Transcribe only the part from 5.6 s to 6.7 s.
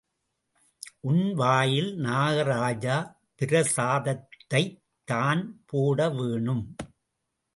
போடவேணும்.